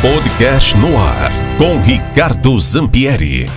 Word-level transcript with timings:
Podcast 0.00 0.76
no 0.76 0.96
ar 0.96 1.32
com 1.58 1.80
Ricardo 1.80 2.56
Zampieri. 2.56 3.50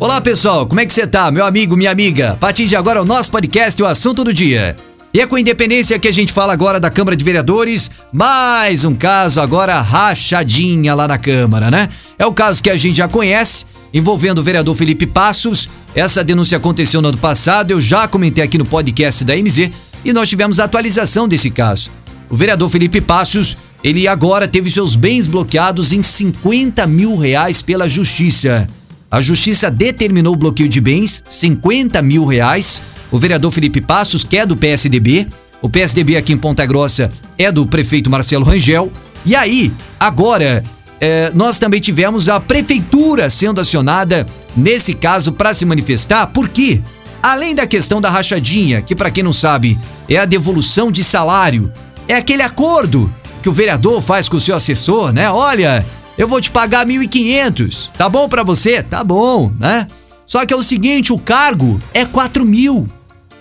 Olá 0.00 0.20
pessoal, 0.20 0.66
como 0.66 0.80
é 0.80 0.86
que 0.86 0.92
você 0.92 1.06
tá, 1.06 1.30
meu 1.30 1.44
amigo, 1.46 1.76
minha 1.76 1.92
amiga? 1.92 2.32
A 2.32 2.36
partir 2.36 2.66
de 2.66 2.74
agora 2.74 3.00
o 3.00 3.04
nosso 3.04 3.30
podcast 3.30 3.80
o 3.80 3.86
assunto 3.86 4.24
do 4.24 4.34
dia. 4.34 4.74
E 5.14 5.20
é 5.20 5.26
com 5.26 5.38
independência 5.38 5.96
que 5.96 6.08
a 6.08 6.12
gente 6.12 6.32
fala 6.32 6.52
agora 6.52 6.80
da 6.80 6.90
Câmara 6.90 7.16
de 7.16 7.24
Vereadores, 7.24 7.92
mais 8.12 8.82
um 8.82 8.92
caso 8.92 9.40
agora 9.40 9.80
rachadinha 9.80 10.96
lá 10.96 11.06
na 11.06 11.16
Câmara, 11.16 11.70
né? 11.70 11.88
É 12.18 12.26
o 12.26 12.34
caso 12.34 12.60
que 12.60 12.70
a 12.70 12.76
gente 12.76 12.96
já 12.96 13.06
conhece, 13.06 13.64
envolvendo 13.92 14.38
o 14.38 14.42
vereador 14.42 14.74
Felipe 14.74 15.06
Passos. 15.06 15.68
Essa 15.94 16.24
denúncia 16.24 16.58
aconteceu 16.58 17.00
no 17.00 17.10
ano 17.10 17.18
passado, 17.18 17.70
eu 17.70 17.80
já 17.80 18.08
comentei 18.08 18.42
aqui 18.42 18.58
no 18.58 18.64
podcast 18.64 19.24
da 19.24 19.36
MZ 19.36 19.70
e 20.04 20.12
nós 20.12 20.28
tivemos 20.28 20.58
a 20.58 20.64
atualização 20.64 21.28
desse 21.28 21.50
caso. 21.50 21.92
O 22.28 22.34
vereador 22.34 22.68
Felipe 22.68 23.00
Passos, 23.00 23.56
ele 23.84 24.08
agora 24.08 24.48
teve 24.48 24.70
seus 24.70 24.96
bens 24.96 25.26
bloqueados 25.26 25.92
em 25.92 26.02
50 26.02 26.86
mil 26.86 27.16
reais 27.16 27.60
pela 27.60 27.86
justiça. 27.86 28.66
A 29.10 29.20
justiça 29.20 29.70
determinou 29.70 30.32
o 30.32 30.36
bloqueio 30.36 30.70
de 30.70 30.80
bens, 30.80 31.22
50 31.28 32.00
mil 32.00 32.24
reais. 32.24 32.80
O 33.12 33.18
vereador 33.18 33.52
Felipe 33.52 33.82
Passos, 33.82 34.24
que 34.24 34.38
é 34.38 34.46
do 34.46 34.56
PSDB, 34.56 35.28
o 35.60 35.68
PSDB 35.68 36.16
aqui 36.16 36.32
em 36.32 36.38
Ponta 36.38 36.64
Grossa 36.64 37.12
é 37.36 37.52
do 37.52 37.66
prefeito 37.66 38.08
Marcelo 38.08 38.42
Rangel. 38.42 38.90
E 39.22 39.36
aí, 39.36 39.70
agora, 40.00 40.64
é, 40.98 41.30
nós 41.34 41.58
também 41.58 41.78
tivemos 41.78 42.26
a 42.26 42.40
prefeitura 42.40 43.28
sendo 43.28 43.60
acionada 43.60 44.26
nesse 44.56 44.94
caso 44.94 45.30
para 45.30 45.52
se 45.52 45.66
manifestar, 45.66 46.28
porque 46.28 46.80
além 47.22 47.54
da 47.54 47.66
questão 47.66 48.00
da 48.00 48.08
rachadinha, 48.08 48.80
que 48.80 48.94
para 48.94 49.10
quem 49.10 49.22
não 49.22 49.32
sabe 49.32 49.78
é 50.08 50.16
a 50.16 50.24
devolução 50.24 50.90
de 50.90 51.04
salário, 51.04 51.70
é 52.08 52.14
aquele 52.14 52.42
acordo 52.42 53.12
que 53.44 53.48
o 53.50 53.52
vereador 53.52 54.00
faz 54.00 54.26
com 54.26 54.38
o 54.38 54.40
seu 54.40 54.56
assessor, 54.56 55.12
né? 55.12 55.30
Olha, 55.30 55.84
eu 56.16 56.26
vou 56.26 56.40
te 56.40 56.50
pagar 56.50 56.86
1.500, 56.86 57.90
tá 57.90 58.08
bom 58.08 58.26
para 58.26 58.42
você? 58.42 58.82
Tá 58.82 59.04
bom, 59.04 59.52
né? 59.60 59.86
Só 60.26 60.46
que 60.46 60.54
é 60.54 60.56
o 60.56 60.62
seguinte, 60.62 61.12
o 61.12 61.18
cargo 61.18 61.78
é 61.92 62.06
4 62.06 62.42
mil. 62.42 62.88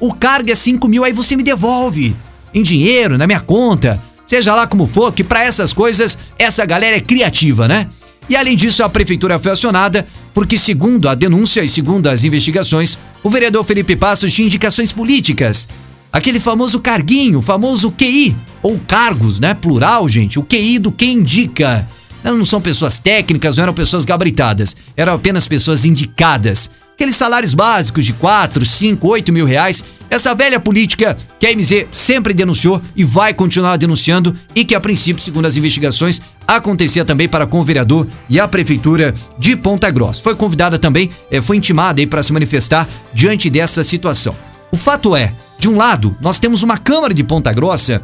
O 0.01 0.13
cargo 0.13 0.51
é 0.51 0.55
5 0.55 0.89
mil, 0.89 1.05
aí 1.05 1.13
você 1.13 1.37
me 1.37 1.41
devolve. 1.41 2.13
Em 2.53 2.61
dinheiro, 2.61 3.17
na 3.17 3.25
minha 3.25 3.39
conta. 3.39 3.97
Seja 4.25 4.53
lá 4.53 4.67
como 4.67 4.85
for, 4.85 5.13
que 5.13 5.23
para 5.23 5.41
essas 5.41 5.71
coisas, 5.71 6.17
essa 6.37 6.65
galera 6.65 6.97
é 6.97 6.99
criativa, 6.99 7.65
né? 7.65 7.89
E 8.27 8.35
além 8.35 8.57
disso, 8.57 8.83
a 8.83 8.89
prefeitura 8.89 9.39
foi 9.39 9.53
acionada 9.53 10.05
porque, 10.33 10.57
segundo 10.57 11.07
a 11.07 11.15
denúncia 11.15 11.63
e 11.63 11.69
segundo 11.69 12.07
as 12.07 12.25
investigações, 12.25 12.99
o 13.23 13.29
vereador 13.29 13.63
Felipe 13.63 13.95
Passos 13.95 14.33
tinha 14.33 14.47
indicações 14.47 14.91
políticas. 14.91 15.69
Aquele 16.11 16.41
famoso 16.41 16.81
carguinho, 16.81 17.41
famoso 17.41 17.89
QI, 17.89 18.35
ou 18.63 18.79
cargos, 18.79 19.39
né? 19.39 19.53
Plural, 19.53 20.07
gente. 20.07 20.39
O 20.39 20.43
QI 20.43 20.79
do 20.79 20.91
que 20.91 21.05
indica. 21.05 21.87
Não 22.23 22.45
são 22.45 22.61
pessoas 22.61 22.97
técnicas, 22.97 23.57
não 23.57 23.63
eram 23.63 23.73
pessoas 23.73 24.05
gabaritadas, 24.05 24.77
eram 24.95 25.13
apenas 25.13 25.45
pessoas 25.45 25.83
indicadas. 25.83 26.71
Aqueles 26.93 27.17
salários 27.17 27.53
básicos 27.53 28.05
de 28.05 28.13
4, 28.13 28.65
5, 28.65 29.05
8 29.05 29.33
mil 29.33 29.45
reais, 29.45 29.83
essa 30.09 30.33
velha 30.33 30.59
política 30.59 31.17
que 31.37 31.45
a 31.45 31.53
MZ 31.53 31.87
sempre 31.91 32.33
denunciou 32.33 32.81
e 32.95 33.03
vai 33.03 33.33
continuar 33.33 33.75
denunciando 33.77 34.33
e 34.55 34.63
que 34.63 34.75
a 34.75 34.79
princípio, 34.79 35.21
segundo 35.21 35.47
as 35.47 35.57
investigações, 35.57 36.21
acontecia 36.47 37.03
também 37.03 37.27
para 37.27 37.45
com 37.45 37.59
o 37.59 37.63
vereador 37.63 38.07
e 38.29 38.39
a 38.39 38.47
prefeitura 38.47 39.13
de 39.37 39.55
Ponta 39.55 39.89
Grossa. 39.89 40.21
Foi 40.21 40.35
convidada 40.35 40.77
também, 40.77 41.09
eh, 41.31 41.41
foi 41.41 41.57
intimada 41.57 41.99
aí 41.99 42.07
para 42.07 42.23
se 42.23 42.31
manifestar 42.31 42.87
diante 43.13 43.49
dessa 43.49 43.83
situação. 43.83 44.35
O 44.71 44.77
fato 44.77 45.15
é, 45.15 45.33
de 45.59 45.67
um 45.67 45.77
lado, 45.77 46.15
nós 46.21 46.39
temos 46.39 46.63
uma 46.63 46.77
Câmara 46.77 47.13
de 47.13 47.23
Ponta 47.23 47.51
Grossa 47.51 48.03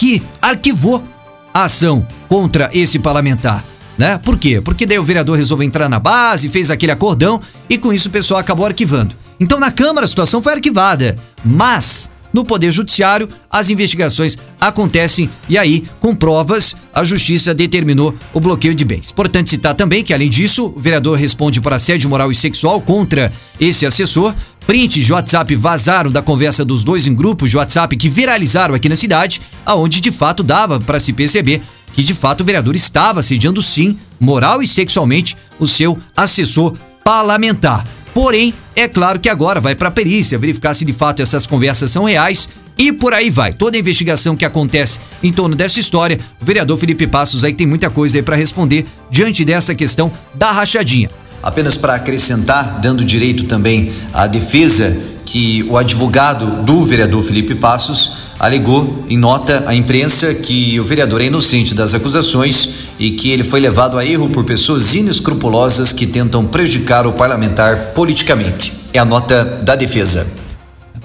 que 0.00 0.22
arquivou 0.40 1.04
a 1.52 1.64
ação 1.64 2.08
contra 2.26 2.70
esse 2.72 2.98
parlamentar. 2.98 3.62
Né? 3.98 4.16
Por 4.16 4.38
quê? 4.38 4.58
Porque 4.58 4.86
daí 4.86 4.98
o 4.98 5.04
vereador 5.04 5.36
resolveu 5.36 5.66
entrar 5.66 5.90
na 5.90 5.98
base, 5.98 6.48
fez 6.48 6.70
aquele 6.70 6.90
acordão 6.90 7.38
e 7.68 7.76
com 7.76 7.92
isso 7.92 8.08
o 8.08 8.10
pessoal 8.10 8.40
acabou 8.40 8.64
arquivando. 8.64 9.14
Então 9.38 9.60
na 9.60 9.70
Câmara 9.70 10.06
a 10.06 10.08
situação 10.08 10.40
foi 10.40 10.54
arquivada, 10.54 11.18
mas 11.44 12.08
no 12.32 12.46
Poder 12.46 12.72
Judiciário 12.72 13.28
as 13.50 13.68
investigações 13.68 14.38
acontecem 14.58 15.28
e 15.50 15.58
aí, 15.58 15.84
com 16.00 16.14
provas, 16.16 16.76
a 16.94 17.04
Justiça 17.04 17.52
determinou 17.52 18.14
o 18.32 18.40
bloqueio 18.40 18.74
de 18.74 18.86
bens. 18.86 19.10
Importante 19.10 19.50
citar 19.50 19.74
também 19.74 20.02
que, 20.02 20.14
além 20.14 20.30
disso, 20.30 20.72
o 20.74 20.80
vereador 20.80 21.18
responde 21.18 21.60
por 21.60 21.74
assédio 21.74 22.08
moral 22.08 22.30
e 22.30 22.34
sexual 22.34 22.80
contra 22.80 23.30
esse 23.58 23.84
assessor. 23.84 24.34
Prints 24.66 25.04
de 25.04 25.12
WhatsApp 25.12 25.54
vazaram 25.56 26.10
da 26.10 26.22
conversa 26.22 26.64
dos 26.64 26.84
dois 26.84 27.06
em 27.06 27.14
grupos 27.14 27.50
de 27.50 27.56
WhatsApp 27.56 27.96
que 27.96 28.08
viralizaram 28.08 28.74
aqui 28.74 28.88
na 28.88 28.96
cidade, 28.96 29.40
aonde 29.66 30.00
de 30.00 30.12
fato 30.12 30.42
dava 30.42 30.78
para 30.78 31.00
se 31.00 31.12
perceber 31.12 31.60
que 31.92 32.02
de 32.02 32.14
fato 32.14 32.42
o 32.42 32.44
vereador 32.44 32.76
estava 32.76 33.20
assediando 33.20 33.62
sim, 33.62 33.98
moral 34.18 34.62
e 34.62 34.68
sexualmente, 34.68 35.36
o 35.58 35.66
seu 35.66 35.98
assessor 36.16 36.76
parlamentar. 37.04 37.84
Porém, 38.14 38.54
é 38.76 38.86
claro 38.86 39.18
que 39.18 39.28
agora 39.28 39.60
vai 39.60 39.74
para 39.74 39.88
a 39.88 39.92
perícia 39.92 40.38
verificar 40.38 40.74
se 40.74 40.84
de 40.84 40.92
fato 40.92 41.20
essas 41.20 41.46
conversas 41.46 41.90
são 41.90 42.04
reais 42.04 42.48
e 42.78 42.92
por 42.92 43.12
aí 43.12 43.28
vai. 43.28 43.52
Toda 43.52 43.76
a 43.76 43.80
investigação 43.80 44.36
que 44.36 44.44
acontece 44.44 45.00
em 45.22 45.32
torno 45.32 45.54
dessa 45.54 45.78
história, 45.78 46.18
o 46.40 46.44
vereador 46.44 46.78
Felipe 46.78 47.06
Passos 47.06 47.44
aí 47.44 47.52
tem 47.52 47.66
muita 47.66 47.90
coisa 47.90 48.18
aí 48.18 48.22
para 48.22 48.36
responder 48.36 48.86
diante 49.10 49.44
dessa 49.44 49.74
questão 49.74 50.10
da 50.34 50.50
rachadinha. 50.50 51.10
Apenas 51.42 51.76
para 51.76 51.94
acrescentar, 51.94 52.80
dando 52.80 53.04
direito 53.04 53.44
também 53.44 53.92
à 54.12 54.26
defesa 54.26 54.96
que 55.24 55.64
o 55.68 55.76
advogado 55.76 56.62
do 56.64 56.82
vereador 56.82 57.22
Felipe 57.22 57.54
Passos 57.54 58.12
alegou 58.38 59.04
em 59.08 59.18
nota 59.18 59.64
à 59.66 59.74
imprensa 59.74 60.34
que 60.34 60.80
o 60.80 60.84
vereador 60.84 61.20
é 61.20 61.26
inocente 61.26 61.74
das 61.74 61.94
acusações 61.94 62.70
e 62.98 63.10
que 63.10 63.30
ele 63.30 63.44
foi 63.44 63.60
levado 63.60 63.98
a 63.98 64.04
erro 64.04 64.30
por 64.30 64.44
pessoas 64.44 64.94
inescrupulosas 64.94 65.92
que 65.92 66.06
tentam 66.06 66.46
prejudicar 66.46 67.06
o 67.06 67.12
parlamentar 67.12 67.92
politicamente. 67.94 68.72
É 68.92 68.98
a 68.98 69.04
nota 69.04 69.44
da 69.44 69.76
defesa. 69.76 70.26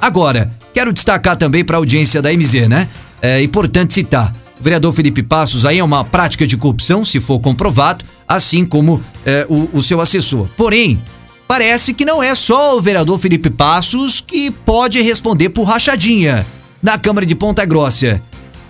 Agora, 0.01 0.50
quero 0.74 0.94
destacar 0.94 1.35
também 1.35 1.63
para 1.63 1.75
a 1.75 1.79
audiência 1.79 2.22
da 2.22 2.31
MZ, 2.31 2.68
né? 2.69 2.88
É 3.22 3.41
importante 3.41 3.94
citar. 3.94 4.34
Vereador 4.65 4.93
Felipe 4.93 5.21
Passos 5.21 5.63
aí 5.63 5.77
é 5.77 5.83
uma 5.83 6.03
prática 6.03 6.47
de 6.47 6.57
corrupção, 6.57 7.05
se 7.05 7.21
for 7.21 7.39
comprovado, 7.39 8.03
assim 8.27 8.65
como 8.65 8.99
é, 9.23 9.45
o, 9.47 9.69
o 9.71 9.83
seu 9.83 10.01
assessor. 10.01 10.47
Porém, 10.57 10.99
parece 11.47 11.93
que 11.93 12.03
não 12.03 12.23
é 12.23 12.33
só 12.33 12.75
o 12.75 12.81
vereador 12.81 13.19
Felipe 13.19 13.51
Passos 13.51 14.19
que 14.19 14.49
pode 14.49 14.99
responder 14.99 15.49
por 15.49 15.65
rachadinha 15.65 16.47
na 16.81 16.97
Câmara 16.97 17.27
de 17.27 17.35
Ponta 17.35 17.63
Grossa. 17.63 18.19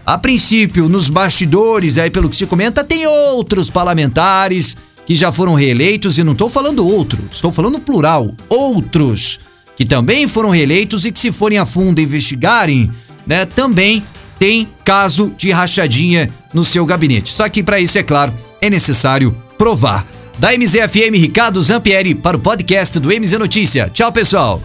A 0.06 0.18
princípio, 0.18 0.90
nos 0.90 1.08
bastidores, 1.08 1.98
aí 1.98 2.12
pelo 2.12 2.28
que 2.30 2.36
se 2.36 2.46
comenta, 2.46 2.84
tem 2.84 3.08
outros 3.08 3.70
parlamentares 3.70 4.76
que 5.06 5.16
já 5.16 5.32
foram 5.32 5.54
reeleitos, 5.54 6.18
e 6.18 6.26
não 6.26 6.34
estou 6.34 6.50
falando 6.50 6.86
outros, 6.86 7.22
estou 7.32 7.54
falando 7.54 7.80
plural, 7.80 8.36
outros, 8.50 9.40
que 9.78 9.86
também 9.86 10.28
foram 10.28 10.50
reeleitos 10.50 11.06
e 11.06 11.12
que 11.12 11.20
se 11.20 11.32
forem 11.32 11.58
a 11.58 11.66
fundo 11.66 12.02
investigarem, 12.02 12.92
né, 13.26 13.46
também 13.46 14.04
tem 14.40 14.68
caso 14.84 15.34
de 15.38 15.52
rachadinha 15.52 16.30
no 16.54 16.64
seu 16.64 16.86
gabinete. 16.86 17.32
Só 17.32 17.48
que 17.50 17.64
para 17.64 17.80
isso, 17.80 17.98
é 17.98 18.04
claro, 18.04 18.34
é 18.62 18.70
necessário 18.70 19.36
provar. 19.58 20.06
Da 20.38 20.54
MZFM, 20.54 21.16
Ricardo 21.16 21.62
Zampieri, 21.62 22.14
para 22.14 22.36
o 22.36 22.40
podcast 22.40 23.00
do 23.00 23.10
MZ 23.10 23.34
Notícia. 23.34 23.90
Tchau, 23.90 24.12
pessoal. 24.12 24.62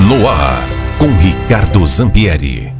No 0.00 0.28
ar 0.28 0.64
com 0.98 1.16
Ricardo 1.16 1.84
Zampieri. 1.86 2.77